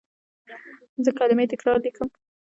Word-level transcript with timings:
زه 1.05 1.11
کلمې 1.19 1.45
تکرار 1.51 1.77
لیکم. 1.85 2.07